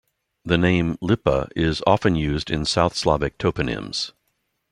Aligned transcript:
The 0.43 0.57
name 0.57 0.97
"lipa" 0.99 1.47
is 1.55 1.83
often 1.85 2.15
used 2.15 2.49
in 2.49 2.65
South 2.65 2.95
Slavic 2.97 3.37
toponyms. 3.37 4.13